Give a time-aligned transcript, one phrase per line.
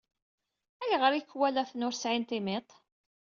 [0.83, 2.69] Ayɣer ikwalaten ur sɛin timiḍt?